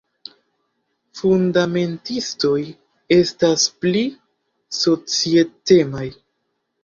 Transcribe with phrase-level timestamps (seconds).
[1.19, 2.61] fundamentistoj
[3.17, 4.03] estas pli
[4.81, 6.09] societemaj.